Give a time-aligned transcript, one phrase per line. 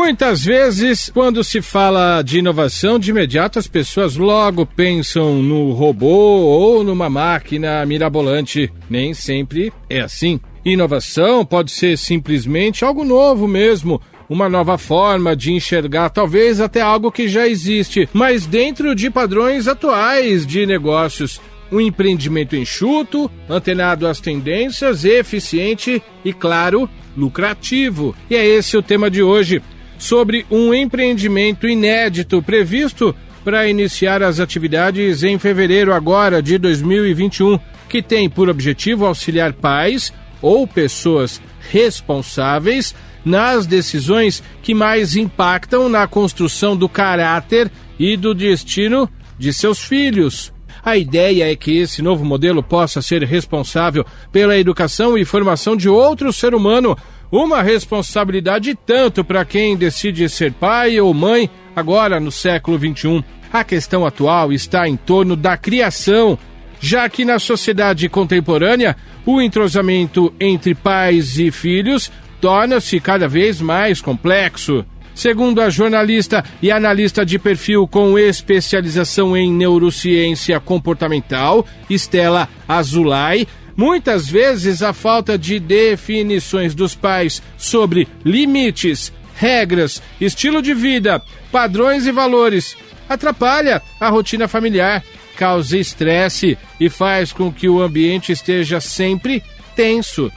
[0.00, 6.06] Muitas vezes, quando se fala de inovação, de imediato as pessoas logo pensam no robô
[6.06, 8.72] ou numa máquina mirabolante.
[8.88, 10.38] Nem sempre é assim.
[10.64, 14.00] Inovação pode ser simplesmente algo novo mesmo,
[14.30, 19.66] uma nova forma de enxergar, talvez até algo que já existe, mas dentro de padrões
[19.66, 21.40] atuais de negócios.
[21.72, 28.14] Um empreendimento enxuto, antenado às tendências, eficiente e, claro, lucrativo.
[28.30, 29.60] E é esse o tema de hoje
[29.98, 37.58] sobre um empreendimento inédito previsto para iniciar as atividades em fevereiro agora de 2021,
[37.88, 42.94] que tem por objetivo auxiliar pais ou pessoas responsáveis
[43.24, 49.08] nas decisões que mais impactam na construção do caráter e do destino
[49.38, 50.52] de seus filhos.
[50.84, 55.88] A ideia é que esse novo modelo possa ser responsável pela educação e formação de
[55.88, 56.96] outro ser humano
[57.30, 63.24] uma responsabilidade tanto para quem decide ser pai ou mãe agora no século XXI.
[63.52, 66.38] A questão atual está em torno da criação,
[66.80, 74.00] já que na sociedade contemporânea o entrosamento entre pais e filhos torna-se cada vez mais
[74.00, 74.84] complexo.
[75.14, 83.48] Segundo a jornalista e analista de perfil com especialização em neurociência comportamental, Estela Azulay,
[83.78, 92.04] Muitas vezes a falta de definições dos pais sobre limites, regras, estilo de vida, padrões
[92.04, 92.76] e valores
[93.08, 95.04] atrapalha a rotina familiar,
[95.36, 99.44] causa estresse e faz com que o ambiente esteja sempre
[99.76, 100.28] tenso.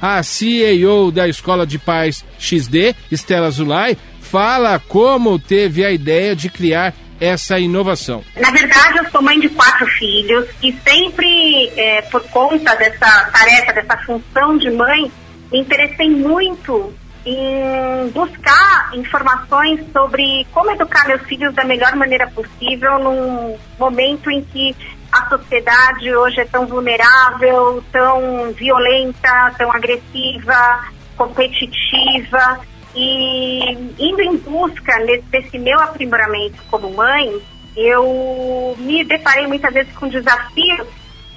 [0.00, 6.48] A CEO da Escola de Pais XD, Estela Zulay, fala como teve a ideia de
[6.48, 8.22] criar essa inovação?
[8.36, 13.72] Na verdade, eu sou mãe de quatro filhos e sempre, é, por conta dessa tarefa,
[13.72, 15.10] dessa função de mãe,
[15.52, 16.92] me interessei muito
[17.26, 24.42] em buscar informações sobre como educar meus filhos da melhor maneira possível num momento em
[24.44, 24.76] que
[25.10, 30.84] a sociedade hoje é tão vulnerável, tão violenta, tão agressiva,
[31.16, 32.60] competitiva.
[32.94, 34.92] E indo em busca
[35.30, 37.40] desse meu aprimoramento como mãe,
[37.76, 40.86] eu me deparei muitas vezes com o desafio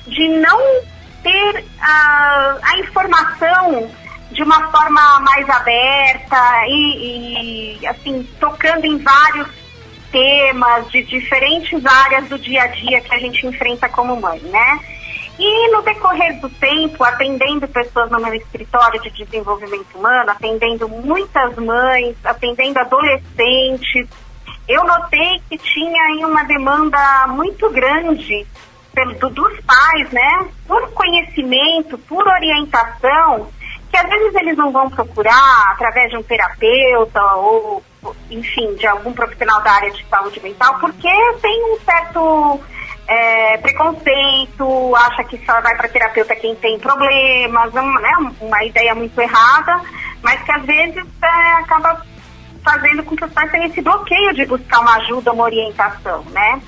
[0.06, 0.60] de não
[1.24, 3.90] ter a, a informação
[4.32, 9.48] de uma forma mais aberta e, e, assim tocando em vários
[10.12, 14.80] temas de diferentes áreas do dia a dia que a gente enfrenta como mãe, né?
[15.40, 21.56] E no decorrer do tempo, atendendo pessoas no meu escritório de desenvolvimento humano, atendendo muitas
[21.58, 24.08] mães, atendendo adolescentes,
[24.68, 28.46] eu notei que tinha aí uma demanda muito grande
[29.20, 30.48] do, dos pais, né?
[30.68, 33.50] Por conhecimento, por orientação,
[33.90, 37.84] que às vezes eles não vão procurar através de um terapeuta ou,
[38.30, 41.10] enfim, de algum profissional da área de saúde mental, porque
[41.42, 42.60] tem um certo
[43.08, 48.94] é, preconceito, acha que só vai para terapeuta quem tem problemas, uma, né, uma ideia
[48.94, 49.82] muito errada,
[50.22, 52.06] mas que às vezes é, acaba
[52.64, 56.62] fazendo com que os pais tenham esse bloqueio de buscar uma ajuda, uma orientação, né?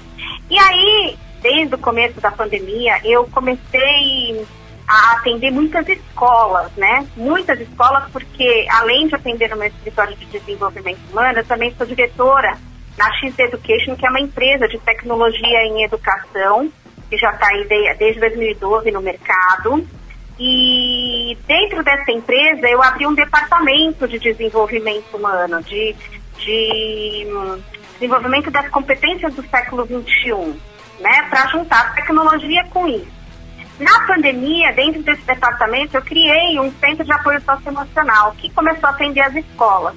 [0.50, 4.48] E aí, desde o começo da pandemia, eu comecei
[4.88, 7.06] a atender muitas escolas, né?
[7.18, 11.86] Muitas escolas, porque além de atender no meu escritório de desenvolvimento humano, eu também sou
[11.86, 12.58] diretora
[13.00, 16.70] na X Education, que é uma empresa de tecnologia em educação,
[17.10, 17.66] que já está aí
[17.98, 19.88] desde 2012 no mercado.
[20.38, 25.96] E dentro dessa empresa eu abri um departamento de desenvolvimento humano, de,
[26.38, 27.62] de hum,
[27.94, 30.60] desenvolvimento das competências do século XXI,
[31.00, 33.20] né, para juntar tecnologia com isso.
[33.80, 38.92] Na pandemia, dentro desse departamento, eu criei um centro de apoio socioemocional que começou a
[38.92, 39.96] atender as escolas.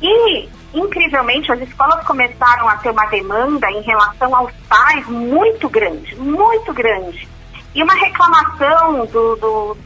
[0.00, 6.14] E incrivelmente, as escolas começaram a ter uma demanda em relação aos pais muito grande,
[6.16, 7.28] muito grande.
[7.74, 9.76] E uma reclamação do, do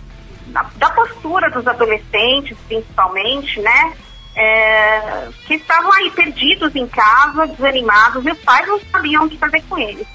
[0.47, 3.93] da, da, postura dos adolescentes, principalmente, né?
[4.35, 9.37] É, que estavam aí perdidos em casa, desanimados, e os pais não sabiam o que
[9.37, 10.07] fazer com eles.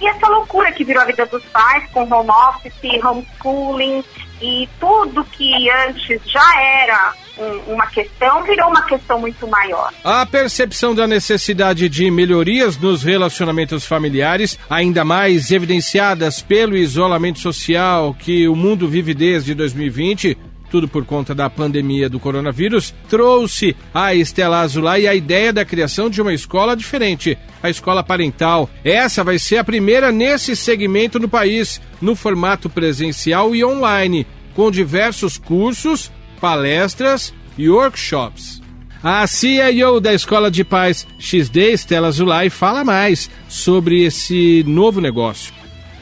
[0.00, 4.04] E essa loucura que virou a vida dos pais, com home office, homeschooling,
[4.40, 9.92] e tudo que antes já era um, uma questão virou uma questão muito maior.
[10.04, 18.14] A percepção da necessidade de melhorias nos relacionamentos familiares, ainda mais evidenciadas pelo isolamento social
[18.18, 20.36] que o mundo vive desde 2020,
[20.72, 26.08] tudo por conta da pandemia do coronavírus, trouxe a Estela Azulay a ideia da criação
[26.08, 28.70] de uma escola diferente, a escola parental.
[28.82, 34.70] Essa vai ser a primeira nesse segmento no país, no formato presencial e online, com
[34.70, 36.10] diversos cursos,
[36.42, 38.60] palestras e workshops.
[39.00, 45.54] A CIO da Escola de Paz XD, Estela Zulay, fala mais sobre esse novo negócio.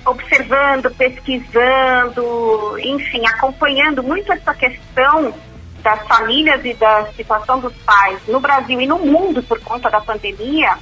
[0.06, 5.34] Observando, pesquisando, enfim, acompanhando muito essa questão
[5.82, 10.00] das famílias e da situação dos pais no Brasil e no mundo por conta da
[10.00, 10.75] pandemia,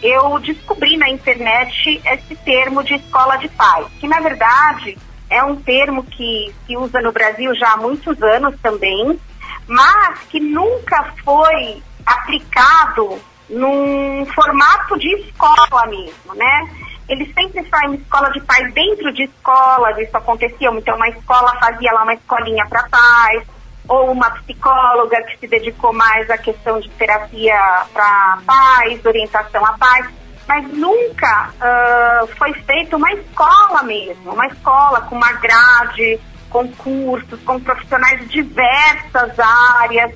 [0.00, 4.96] eu descobri na internet esse termo de escola de paz, que na verdade
[5.32, 9.18] é um termo que se usa no Brasil já há muitos anos também,
[9.66, 13.18] mas que nunca foi aplicado
[13.48, 16.68] num formato de escola mesmo, né?
[17.08, 21.92] Eles sempre saem escola de paz dentro de escolas, isso acontecia, então uma escola fazia
[21.92, 23.42] lá uma escolinha para paz,
[23.88, 27.58] ou uma psicóloga que se dedicou mais à questão de terapia
[27.92, 30.06] para paz, orientação à paz,
[30.52, 36.20] mas nunca uh, foi feita uma escola mesmo, uma escola com uma grade,
[36.50, 40.12] com cursos, com profissionais de diversas áreas.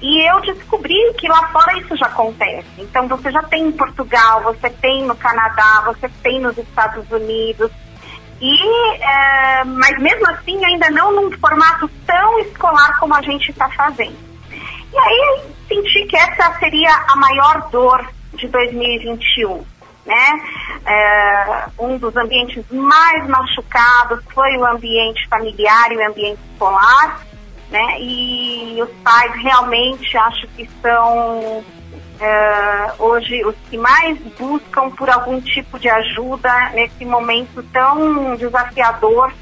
[0.00, 2.68] E eu descobri que lá fora isso já acontece.
[2.78, 7.72] Então você já tem em Portugal, você tem no Canadá, você tem nos Estados Unidos.
[8.40, 13.68] E, é, mas mesmo assim ainda não num formato tão escolar como a gente está
[13.70, 14.16] fazendo.
[14.92, 19.64] E aí senti que essa seria a maior dor de 2021
[20.10, 20.42] né?
[20.86, 27.20] É, um dos ambientes mais machucados foi o ambiente familiar e o ambiente escolar,
[27.70, 28.00] né?
[28.00, 31.64] E os pais realmente acho que são
[32.20, 39.32] é, hoje os que mais buscam por algum tipo de ajuda nesse momento tão desafiador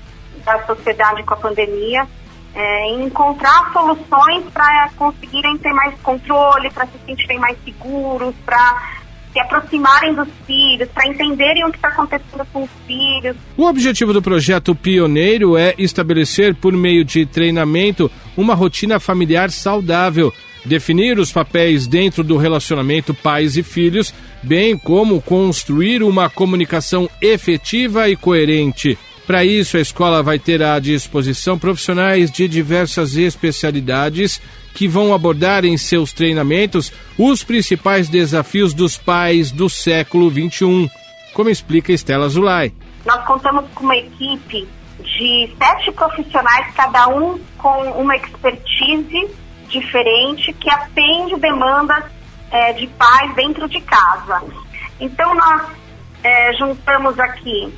[0.44, 2.06] da sociedade com a pandemia.
[2.54, 8.97] É, encontrar soluções para conseguirem ter mais controle, para se sentirem mais seguros, para
[9.38, 13.36] se aproximarem dos filhos, para entenderem o que está acontecendo com os filhos.
[13.56, 20.32] O objetivo do projeto Pioneiro é estabelecer, por meio de treinamento, uma rotina familiar saudável,
[20.64, 24.12] definir os papéis dentro do relacionamento pais e filhos,
[24.42, 28.98] bem como construir uma comunicação efetiva e coerente.
[29.28, 34.40] Para isso, a escola vai ter à disposição profissionais de diversas especialidades
[34.72, 40.90] que vão abordar em seus treinamentos os principais desafios dos pais do século XXI,
[41.34, 42.72] como explica Estela Zulay.
[43.04, 44.66] Nós contamos com uma equipe
[45.00, 49.28] de sete profissionais, cada um com uma expertise
[49.68, 52.02] diferente que atende demandas
[52.50, 54.42] é, de pais dentro de casa.
[54.98, 55.66] Então, nós
[56.24, 57.70] é, juntamos aqui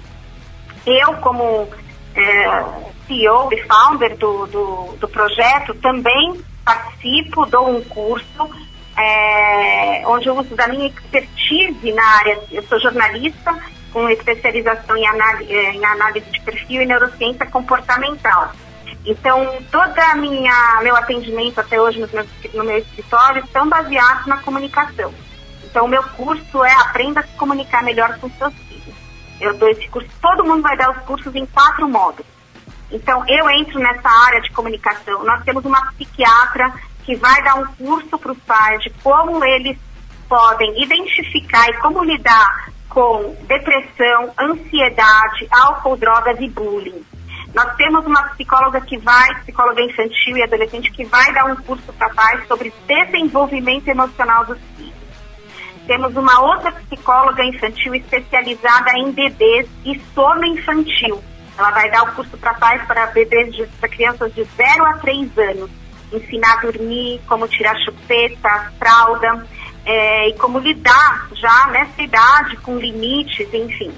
[0.87, 1.69] eu, como
[2.15, 2.65] é,
[3.06, 8.50] CEO e founder do, do, do, projeto, também participo, dou um curso
[8.97, 12.38] é, onde eu uso da minha expertise na área.
[12.50, 13.56] Eu sou jornalista
[13.93, 18.53] com especialização em análise, é, em análise de perfil e neurociência comportamental.
[19.05, 24.38] Então, toda minha meu atendimento até hoje no meu, no meu escritório estão baseados na
[24.38, 25.12] comunicação.
[25.65, 28.53] Então, o meu curso é Aprenda a se comunicar melhor com seus
[29.41, 32.27] eu dou esse curso, todo mundo vai dar os cursos em quatro módulos.
[32.91, 35.25] Então, eu entro nessa área de comunicação.
[35.25, 36.73] Nós temos uma psiquiatra
[37.05, 39.79] que vai dar um curso para os pais de como eles
[40.29, 47.05] podem identificar e como lidar com depressão, ansiedade, álcool, drogas e bullying.
[47.55, 51.93] Nós temos uma psicóloga que vai, psicóloga infantil e adolescente, que vai dar um curso
[51.93, 54.90] para pais sobre desenvolvimento emocional dos filhos.
[55.87, 61.22] Temos uma outra psicóloga infantil especializada em bebês e sono infantil.
[61.58, 65.39] Ela vai dar o curso para pais para bebês, para crianças de 0 a 3
[65.39, 65.70] anos.
[66.13, 69.46] Ensinar a dormir, como tirar chupeta, fralda,
[69.84, 73.93] é, e como lidar já nessa idade com limites, enfim.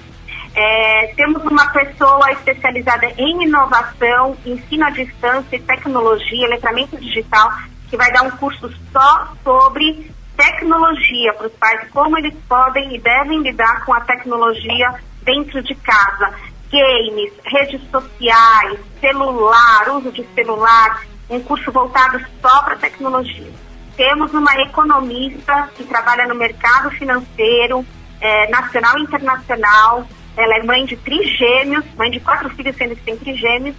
[0.54, 7.50] É, temos uma pessoa especializada em inovação, ensino à distância e tecnologia, letramento digital,
[7.88, 10.11] que vai dar um curso só sobre
[10.42, 15.72] tecnologia para os pais, como eles podem e devem lidar com a tecnologia dentro de
[15.76, 16.34] casa.
[16.68, 23.52] Games, redes sociais, celular, uso de celular, um curso voltado só para tecnologia.
[23.96, 27.86] Temos uma economista que trabalha no mercado financeiro,
[28.20, 30.06] é, nacional e internacional.
[30.36, 33.76] Ela é mãe de trigêmeos, mãe de quatro filhos, sendo que tem trigêmeos,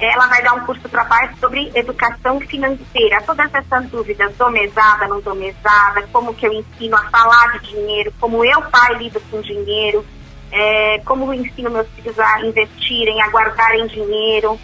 [0.00, 3.22] ela vai dar um curso para pais sobre educação financeira.
[3.22, 7.70] Todas essas dúvidas, dou mesada, não dou mesada, como que eu ensino a falar de
[7.70, 10.04] dinheiro, como eu, pai, lido com dinheiro,
[10.50, 14.58] é, como eu ensino meus filhos a investirem, a guardarem dinheiro.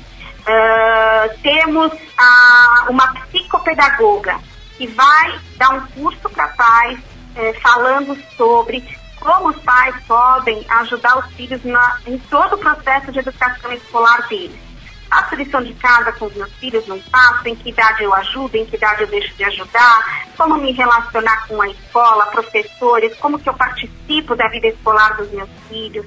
[0.49, 4.39] Uh, temos a, uma psicopedagoga
[4.79, 7.01] que vai dar um curso para pais
[7.35, 8.83] é, falando sobre
[9.19, 14.29] como os pais podem ajudar os filhos na, em todo o processo de educação escolar
[14.29, 14.66] deles
[15.11, 18.57] faço lição de casa com os meus filhos, não faço, em que idade eu ajudo,
[18.57, 23.39] em que idade eu deixo de ajudar, como me relacionar com a escola, professores, como
[23.39, 26.07] que eu participo da vida escolar dos meus filhos.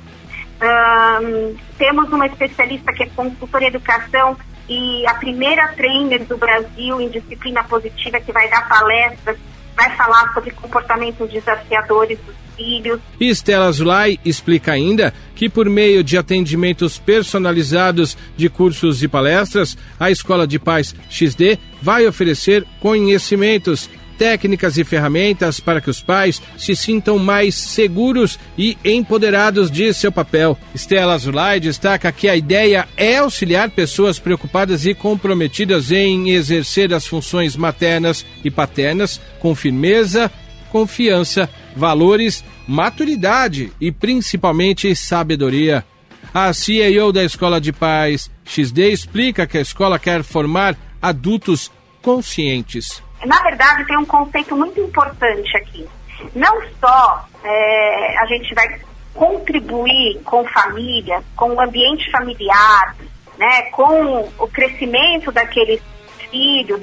[0.61, 4.37] Um, temos uma especialista que é consultora em educação
[4.67, 9.37] e a primeira trainer do Brasil em disciplina positiva que vai dar palestras,
[9.79, 12.99] vai falar sobre comportamentos desafiadores dos filhos.
[13.17, 20.11] Estela Zulay explica ainda que, por meio de atendimentos personalizados de cursos e palestras, a
[20.11, 26.75] Escola de Paz XD vai oferecer conhecimentos técnicas e ferramentas para que os pais se
[26.75, 30.57] sintam mais seguros e empoderados de seu papel.
[30.75, 37.07] Estela Zulay destaca que a ideia é auxiliar pessoas preocupadas e comprometidas em exercer as
[37.07, 40.29] funções maternas e paternas com firmeza,
[40.69, 45.85] confiança, valores, maturidade e principalmente sabedoria.
[46.33, 51.71] A CEO da Escola de Paz XD explica que a escola quer formar adultos
[52.01, 55.87] conscientes na verdade, tem um conceito muito importante aqui.
[56.35, 58.79] Não só é, a gente vai
[59.13, 62.95] contribuir com família, com o ambiente familiar,
[63.37, 65.81] né, com o crescimento daqueles
[66.29, 66.81] filhos,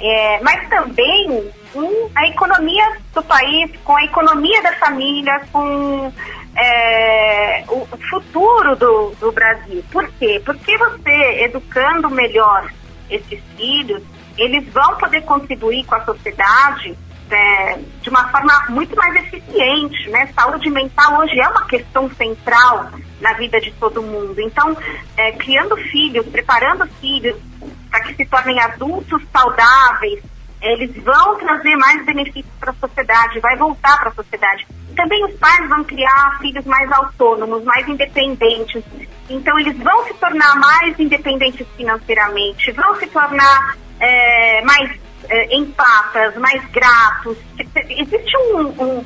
[0.00, 6.12] é, mas também com a economia do país, com a economia da família, com
[6.56, 9.84] é, o futuro do, do Brasil.
[9.92, 10.42] Por quê?
[10.44, 12.70] Porque você, educando melhor
[13.08, 14.02] esses filhos,
[14.40, 16.96] eles vão poder contribuir com a sociedade
[17.30, 20.28] é, de uma forma muito mais eficiente, né?
[20.34, 24.40] Saúde mental hoje é uma questão central na vida de todo mundo.
[24.40, 24.76] Então,
[25.16, 27.36] é, criando filhos, preparando filhos
[27.90, 30.22] para que se tornem adultos saudáveis,
[30.62, 34.66] eles vão trazer mais benefícios para a sociedade, vai voltar para a sociedade.
[34.96, 38.82] Também os pais vão criar filhos mais autônomos, mais independentes.
[39.28, 46.36] Então, eles vão se tornar mais independentes financeiramente, vão se tornar é, mais é, empatas,
[46.36, 47.36] mais gratos.
[47.88, 49.04] Existe um, um,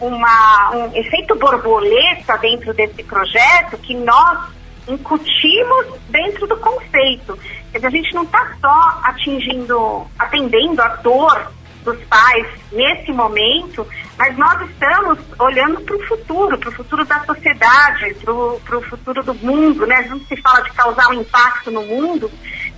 [0.00, 4.56] uma, um efeito borboleta dentro desse projeto que nós
[4.88, 7.38] incutimos dentro do conceito.
[7.74, 11.52] A gente não está só atingindo, atendendo a dor
[11.86, 13.86] dos pais nesse momento,
[14.18, 19.22] mas nós estamos olhando para o futuro, para o futuro da sociedade, para o futuro
[19.22, 20.02] do mundo, né?
[20.08, 22.30] Não se fala de causar um impacto no mundo,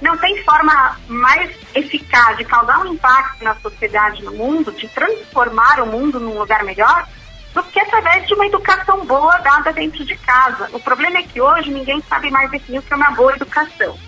[0.03, 5.81] não tem forma mais eficaz de causar um impacto na sociedade, no mundo, de transformar
[5.81, 7.09] o mundo num lugar melhor,
[7.55, 10.69] do que através de uma educação boa dada dentro de casa.
[10.73, 13.99] O problema é que hoje ninguém sabe mais definir o que é uma boa educação.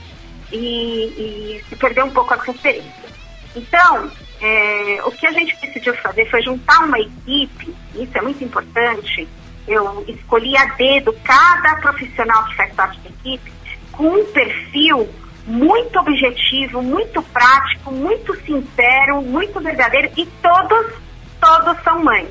[0.53, 3.09] E, e se perdeu um pouco a referência.
[3.55, 8.43] Então, é, o que a gente decidiu fazer foi juntar uma equipe, isso é muito
[8.43, 9.29] importante.
[9.69, 13.53] Eu escolhi a dedo cada profissional que faz parte da equipe
[13.93, 15.09] com um perfil
[15.47, 20.95] muito objetivo, muito prático, muito sincero, muito verdadeiro e todos,
[21.41, 22.31] todos são mães.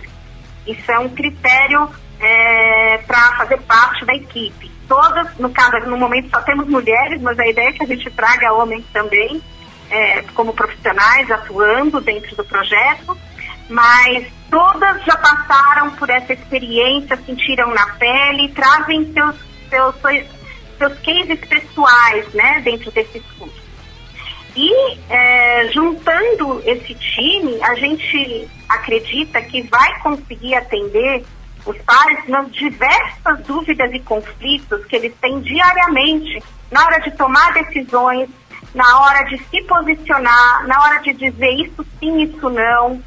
[0.65, 1.89] Isso é um critério
[2.19, 4.71] é, para fazer parte da equipe.
[4.87, 8.09] Todas, no caso, no momento só temos mulheres, mas a ideia é que a gente
[8.11, 9.41] traga homens também,
[9.89, 13.17] é, como profissionais atuando dentro do projeto,
[13.69, 19.35] mas todas já passaram por essa experiência, sentiram na pele, trazem seus,
[19.69, 19.95] seus
[20.79, 23.59] seus cases pessoais né, dentro desses cursos.
[24.55, 31.23] E é, juntando esse time, a gente acredita que vai conseguir atender
[31.65, 36.41] os pais nas diversas dúvidas e conflitos que eles têm diariamente
[36.71, 38.29] na hora de tomar decisões,
[38.73, 43.01] na hora de se posicionar, na hora de dizer isso sim, isso não.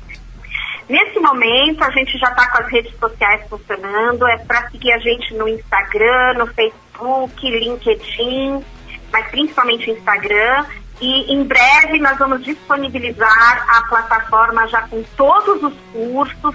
[0.89, 4.99] Nesse momento, a gente já está com as redes sociais funcionando, é para seguir a
[4.99, 8.65] gente no Instagram, no Facebook LinkedIn,
[9.13, 10.67] mas principalmente Instagram.
[11.01, 16.55] E em breve nós vamos disponibilizar a plataforma já com todos os cursos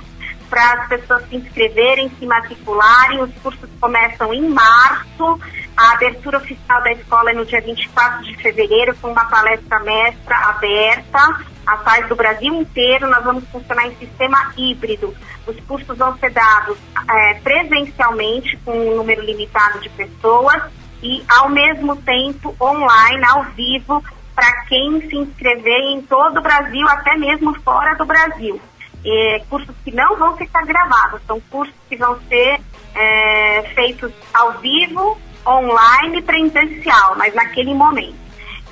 [0.49, 3.21] para as pessoas se inscreverem, se matricularem.
[3.23, 5.39] Os cursos começam em março.
[5.77, 10.35] A abertura oficial da escola é no dia 24 de fevereiro, com uma palestra mestra
[10.35, 13.07] aberta a paz do Brasil inteiro.
[13.07, 15.15] Nós vamos funcionar em sistema híbrido.
[15.45, 20.63] Os cursos vão ser dados é, presencialmente, com um número limitado de pessoas,
[21.03, 24.03] e ao mesmo tempo online, ao vivo,
[24.33, 28.59] para quem se inscrever em todo o Brasil, até mesmo fora do Brasil.
[29.05, 32.59] É, cursos que não vão ficar gravados, são cursos que vão ser
[32.95, 38.15] é, feitos ao vivo, online presencial, mas naquele momento.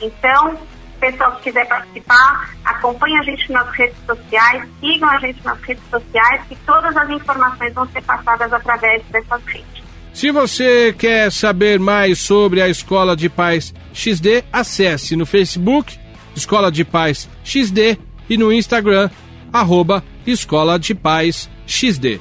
[0.02, 0.58] Então,
[1.00, 5.84] pessoal que quiser participar, acompanhe a gente nas redes sociais, sigam a gente nas redes
[5.90, 9.86] sociais, que todas as informações vão ser passadas através dessas redes.
[10.14, 16.00] Se você quer saber mais sobre a Escola de Paz XD, acesse no Facebook
[16.36, 17.98] Escola de Paz XD
[18.30, 19.10] e no Instagram,
[19.52, 22.20] arroba Escola de Paz XD.